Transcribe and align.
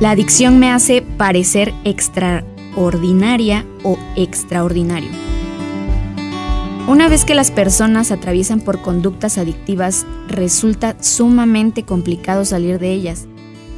La 0.00 0.10
adicción 0.10 0.58
me 0.58 0.72
hace 0.72 1.02
parecer 1.02 1.72
extraordinaria 1.84 3.64
o 3.84 3.96
extraordinario. 4.16 5.10
Una 6.88 7.08
vez 7.08 7.24
que 7.24 7.36
las 7.36 7.52
personas 7.52 8.10
atraviesan 8.10 8.60
por 8.60 8.82
conductas 8.82 9.38
adictivas, 9.38 10.04
resulta 10.26 10.96
sumamente 11.00 11.84
complicado 11.84 12.44
salir 12.44 12.80
de 12.80 12.92
ellas. 12.92 13.26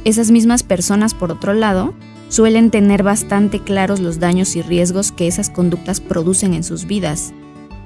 Esas 0.05 0.31
mismas 0.31 0.63
personas, 0.63 1.13
por 1.13 1.31
otro 1.31 1.53
lado, 1.53 1.93
suelen 2.29 2.71
tener 2.71 3.03
bastante 3.03 3.59
claros 3.59 3.99
los 3.99 4.19
daños 4.19 4.55
y 4.55 4.63
riesgos 4.63 5.11
que 5.11 5.27
esas 5.27 5.51
conductas 5.51 6.01
producen 6.01 6.55
en 6.55 6.63
sus 6.63 6.85
vidas. 6.85 7.31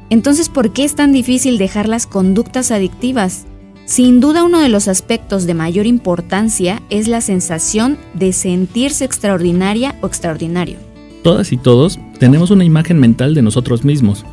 Entonces, 0.09 0.47
¿por 0.47 0.71
qué 0.71 0.85
es 0.85 0.95
tan 0.95 1.11
difícil 1.11 1.57
dejar 1.57 1.89
las 1.89 2.07
conductas 2.07 2.71
adictivas? 2.71 3.45
Sin 3.85 4.19
duda 4.19 4.43
uno 4.43 4.59
de 4.61 4.69
los 4.69 4.87
aspectos 4.87 5.45
de 5.45 5.53
mayor 5.53 5.85
importancia 5.85 6.81
es 6.89 7.07
la 7.07 7.19
sensación 7.19 7.97
de 8.13 8.31
sentirse 8.31 9.03
extraordinaria 9.03 9.95
o 10.01 10.07
extraordinario. 10.07 10.77
Todas 11.23 11.51
y 11.51 11.57
todos 11.57 11.99
tenemos 12.19 12.51
una 12.51 12.63
imagen 12.63 12.99
mental 12.99 13.35
de 13.35 13.41
nosotros 13.41 13.83
mismos. 13.83 14.25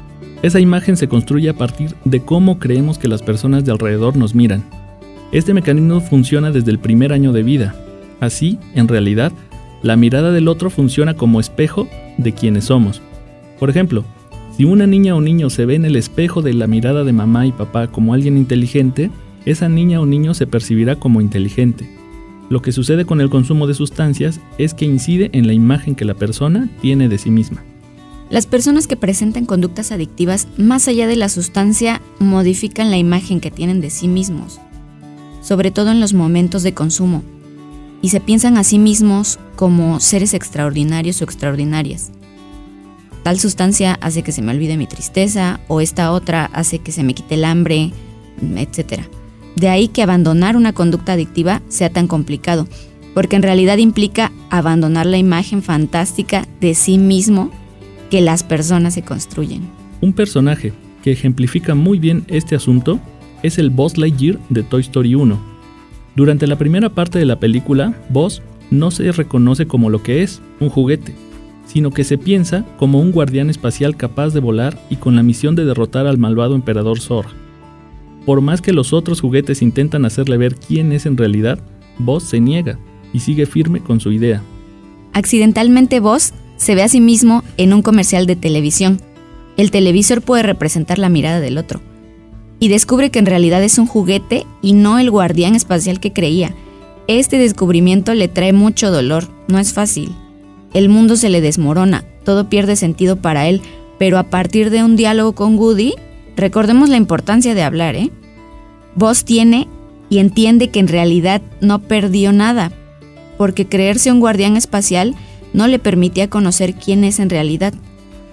Esa 0.42 0.60
imagen 0.60 0.96
se 0.96 1.08
construye 1.08 1.48
a 1.48 1.56
partir 1.56 1.94
de 2.04 2.20
cómo 2.20 2.58
creemos 2.58 2.98
que 2.98 3.08
las 3.08 3.22
personas 3.22 3.64
de 3.64 3.72
alrededor 3.72 4.16
nos 4.16 4.34
miran. 4.34 4.64
Este 5.32 5.52
mecanismo 5.52 6.00
funciona 6.00 6.50
desde 6.50 6.70
el 6.70 6.78
primer 6.78 7.12
año 7.12 7.32
de 7.32 7.42
vida. 7.42 7.74
Así, 8.20 8.58
en 8.74 8.88
realidad, 8.88 9.32
la 9.82 9.96
mirada 9.96 10.32
del 10.32 10.48
otro 10.48 10.70
funciona 10.70 11.14
como 11.14 11.40
espejo 11.40 11.88
de 12.16 12.32
quienes 12.32 12.66
somos. 12.66 13.02
Por 13.58 13.70
ejemplo, 13.70 14.04
si 14.56 14.64
una 14.64 14.86
niña 14.86 15.14
o 15.14 15.20
niño 15.20 15.50
se 15.50 15.66
ve 15.66 15.74
en 15.74 15.84
el 15.84 15.96
espejo 15.96 16.42
de 16.42 16.54
la 16.54 16.66
mirada 16.66 17.04
de 17.04 17.12
mamá 17.12 17.46
y 17.46 17.52
papá 17.52 17.88
como 17.88 18.14
alguien 18.14 18.36
inteligente, 18.36 19.10
esa 19.50 19.68
niña 19.68 20.00
o 20.00 20.06
niño 20.06 20.34
se 20.34 20.46
percibirá 20.46 20.96
como 20.96 21.20
inteligente. 21.20 21.88
Lo 22.50 22.62
que 22.62 22.72
sucede 22.72 23.04
con 23.04 23.20
el 23.20 23.30
consumo 23.30 23.66
de 23.66 23.74
sustancias 23.74 24.40
es 24.58 24.74
que 24.74 24.84
incide 24.84 25.30
en 25.32 25.46
la 25.46 25.52
imagen 25.52 25.94
que 25.94 26.04
la 26.04 26.14
persona 26.14 26.68
tiene 26.80 27.08
de 27.08 27.18
sí 27.18 27.30
misma. 27.30 27.62
Las 28.30 28.46
personas 28.46 28.86
que 28.86 28.96
presentan 28.96 29.46
conductas 29.46 29.90
adictivas 29.90 30.48
más 30.58 30.86
allá 30.86 31.06
de 31.06 31.16
la 31.16 31.30
sustancia 31.30 32.02
modifican 32.18 32.90
la 32.90 32.98
imagen 32.98 33.40
que 33.40 33.50
tienen 33.50 33.80
de 33.80 33.90
sí 33.90 34.06
mismos, 34.06 34.60
sobre 35.40 35.70
todo 35.70 35.90
en 35.90 36.00
los 36.00 36.12
momentos 36.12 36.62
de 36.62 36.74
consumo, 36.74 37.22
y 38.02 38.10
se 38.10 38.20
piensan 38.20 38.58
a 38.58 38.64
sí 38.64 38.78
mismos 38.78 39.38
como 39.56 39.98
seres 39.98 40.34
extraordinarios 40.34 41.20
o 41.20 41.24
extraordinarias. 41.24 42.10
Tal 43.22 43.40
sustancia 43.40 43.98
hace 44.00 44.22
que 44.22 44.32
se 44.32 44.42
me 44.42 44.52
olvide 44.52 44.76
mi 44.76 44.86
tristeza 44.86 45.60
o 45.68 45.80
esta 45.80 46.12
otra 46.12 46.46
hace 46.52 46.78
que 46.78 46.92
se 46.92 47.02
me 47.02 47.14
quite 47.14 47.34
el 47.34 47.44
hambre, 47.44 47.92
etc. 48.56 49.02
De 49.58 49.68
ahí 49.68 49.88
que 49.88 50.02
abandonar 50.02 50.56
una 50.56 50.72
conducta 50.72 51.14
adictiva 51.14 51.62
sea 51.68 51.90
tan 51.90 52.06
complicado, 52.06 52.68
porque 53.12 53.34
en 53.34 53.42
realidad 53.42 53.78
implica 53.78 54.30
abandonar 54.50 55.06
la 55.06 55.18
imagen 55.18 55.62
fantástica 55.62 56.46
de 56.60 56.74
sí 56.74 56.96
mismo 56.96 57.50
que 58.08 58.20
las 58.20 58.44
personas 58.44 58.94
se 58.94 59.02
construyen. 59.02 59.62
Un 60.00 60.12
personaje 60.12 60.72
que 61.02 61.10
ejemplifica 61.10 61.74
muy 61.74 61.98
bien 61.98 62.24
este 62.28 62.54
asunto 62.54 63.00
es 63.42 63.58
el 63.58 63.70
Buzz 63.70 63.98
Lightyear 63.98 64.38
de 64.48 64.62
Toy 64.62 64.82
Story 64.82 65.16
1. 65.16 65.36
Durante 66.14 66.46
la 66.46 66.56
primera 66.56 66.90
parte 66.90 67.18
de 67.18 67.26
la 67.26 67.40
película, 67.40 67.94
Buzz 68.10 68.42
no 68.70 68.92
se 68.92 69.10
reconoce 69.10 69.66
como 69.66 69.90
lo 69.90 70.04
que 70.04 70.22
es, 70.22 70.40
un 70.60 70.68
juguete, 70.68 71.16
sino 71.66 71.90
que 71.90 72.04
se 72.04 72.16
piensa 72.16 72.64
como 72.78 73.00
un 73.00 73.10
guardián 73.10 73.50
espacial 73.50 73.96
capaz 73.96 74.32
de 74.32 74.40
volar 74.40 74.78
y 74.88 74.96
con 74.96 75.16
la 75.16 75.24
misión 75.24 75.56
de 75.56 75.64
derrotar 75.64 76.06
al 76.06 76.16
malvado 76.18 76.54
emperador 76.54 77.00
Zor. 77.00 77.26
Por 78.28 78.42
más 78.42 78.60
que 78.60 78.74
los 78.74 78.92
otros 78.92 79.22
juguetes 79.22 79.62
intentan 79.62 80.04
hacerle 80.04 80.36
ver 80.36 80.54
quién 80.54 80.92
es 80.92 81.06
en 81.06 81.16
realidad, 81.16 81.58
Buzz 81.98 82.24
se 82.24 82.40
niega 82.40 82.78
y 83.10 83.20
sigue 83.20 83.46
firme 83.46 83.80
con 83.80 84.00
su 84.00 84.12
idea. 84.12 84.42
Accidentalmente 85.14 85.98
Buzz 85.98 86.34
se 86.58 86.74
ve 86.74 86.82
a 86.82 86.88
sí 86.88 87.00
mismo 87.00 87.42
en 87.56 87.72
un 87.72 87.80
comercial 87.80 88.26
de 88.26 88.36
televisión. 88.36 89.00
El 89.56 89.70
televisor 89.70 90.20
puede 90.20 90.42
representar 90.42 90.98
la 90.98 91.08
mirada 91.08 91.40
del 91.40 91.56
otro. 91.56 91.80
Y 92.60 92.68
descubre 92.68 93.10
que 93.10 93.18
en 93.18 93.24
realidad 93.24 93.64
es 93.64 93.78
un 93.78 93.86
juguete 93.86 94.44
y 94.60 94.74
no 94.74 94.98
el 94.98 95.10
guardián 95.10 95.54
espacial 95.54 95.98
que 95.98 96.12
creía. 96.12 96.54
Este 97.06 97.38
descubrimiento 97.38 98.12
le 98.12 98.28
trae 98.28 98.52
mucho 98.52 98.90
dolor, 98.90 99.24
no 99.48 99.58
es 99.58 99.72
fácil. 99.72 100.12
El 100.74 100.90
mundo 100.90 101.16
se 101.16 101.30
le 101.30 101.40
desmorona, 101.40 102.04
todo 102.26 102.50
pierde 102.50 102.76
sentido 102.76 103.16
para 103.16 103.48
él, 103.48 103.62
pero 103.98 104.18
a 104.18 104.24
partir 104.24 104.68
de 104.68 104.84
un 104.84 104.96
diálogo 104.96 105.32
con 105.32 105.56
Woody, 105.56 105.94
recordemos 106.38 106.88
la 106.88 106.96
importancia 106.96 107.54
de 107.54 107.62
hablar, 107.62 107.96
¿eh? 107.96 108.10
Vos 108.94 109.24
tiene 109.24 109.68
y 110.08 110.18
entiende 110.18 110.68
que 110.70 110.80
en 110.80 110.88
realidad 110.88 111.42
no 111.60 111.80
perdió 111.80 112.32
nada, 112.32 112.72
porque 113.36 113.66
creerse 113.66 114.10
un 114.10 114.20
guardián 114.20 114.56
espacial 114.56 115.14
no 115.52 115.66
le 115.66 115.78
permitía 115.78 116.30
conocer 116.30 116.74
quién 116.74 117.04
es 117.04 117.18
en 117.18 117.30
realidad. 117.30 117.74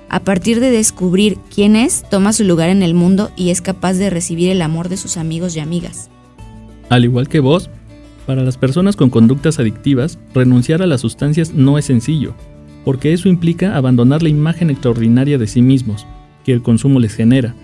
A 0.08 0.20
partir 0.20 0.60
de 0.60 0.72
descubrir 0.72 1.38
quién 1.54 1.76
es, 1.76 2.04
toma 2.10 2.32
su 2.32 2.44
lugar 2.44 2.70
en 2.70 2.84
el 2.84 2.94
mundo 2.94 3.32
y 3.36 3.50
es 3.50 3.62
capaz 3.62 3.94
de 3.94 4.10
recibir 4.10 4.50
el 4.50 4.62
amor 4.62 4.88
de 4.88 4.98
sus 4.98 5.18
amigos 5.18 5.56
y 5.56 5.60
amigas. 5.60 6.10
Al 6.90 7.04
igual 7.04 7.28
que 7.28 7.40
vos, 7.40 7.70
para 8.28 8.44
las 8.44 8.58
personas 8.58 8.96
con 8.96 9.10
conductas 9.10 9.60
adictivas, 9.60 10.20
renunciar 10.34 10.82
a 10.82 10.88
las 10.88 11.02
sustancias 11.02 11.54
no 11.54 11.78
es 11.80 11.86
sencillo, 11.86 12.36
porque 12.86 13.14
eso 13.14 13.30
implica 13.30 13.76
abandonar 13.76 14.22
la 14.22 14.30
imagen 14.30 14.70
extraordinaria 14.70 15.40
de 15.40 15.48
sí 15.48 15.62
mismos, 15.62 16.06
que 16.44 16.54
el 16.54 16.62
consumo 16.62 17.00
les 17.00 17.16
genera. 17.16 17.56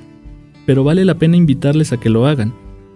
Pero 0.65 0.83
vale 0.83 1.05
la 1.05 1.15
pena 1.15 1.37
invitarles 1.37 1.91
a 1.93 1.97
que 1.97 2.09
lo 2.09 2.27
hagan, 2.27 2.53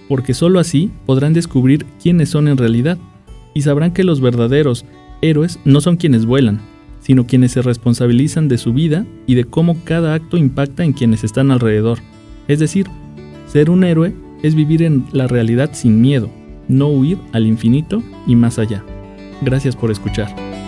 porque 0.08 0.34
sólo 0.34 0.60
así 0.60 0.92
podrán 1.06 1.34
descubrir 1.34 1.86
quiénes 2.02 2.30
son 2.30 2.48
en 2.48 2.58
realidad, 2.58 2.98
y 3.54 3.62
sabrán 3.62 3.92
que 3.94 4.04
los 4.04 4.22
verdaderos 4.22 4.86
héroes 5.22 5.60
no 5.66 5.82
son 5.82 5.98
quienes 5.98 6.26
vuelan, 6.26 6.62
sino 7.00 7.26
quienes 7.26 7.52
se 7.52 7.62
responsabilizan 7.62 8.48
de 8.48 8.58
su 8.58 8.74
vida 8.74 9.06
y 9.28 9.36
de 9.36 9.46
cómo 9.46 9.78
cada 9.84 10.14
acto 10.14 10.38
impacta 10.38 10.84
en 10.84 10.94
quienes 10.94 11.24
están 11.24 11.52
alrededor. 11.52 12.00
Es 12.48 12.60
decir, 12.60 12.88
ser 13.48 13.70
un 13.70 13.84
héroe 13.84 14.14
es 14.44 14.56
vivir 14.56 14.84
en 14.84 15.06
la 15.12 15.28
realidad 15.28 15.72
sin 15.74 16.02
miedo, 16.02 16.30
no 16.68 16.88
huir 16.88 17.18
al 17.32 17.48
infinito 17.48 18.04
y 18.28 18.36
más 18.36 18.60
allá. 18.60 18.84
Gracias 19.42 19.76
por 19.76 19.92
escuchar. 19.92 20.65